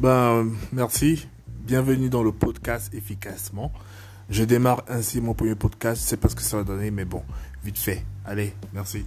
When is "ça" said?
6.40-6.56